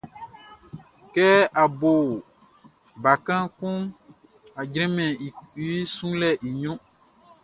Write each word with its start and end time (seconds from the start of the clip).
Kɛ 1.13 1.25
a 1.61 1.63
bo 1.79 1.91
bakan 3.03 3.43
kunʼn, 3.57 3.81
a 4.59 4.61
jranmɛn 4.71 5.11
i 5.63 5.65
sunlɛʼn 5.95 6.41
i 6.47 6.49
ɲrun. 6.59 6.79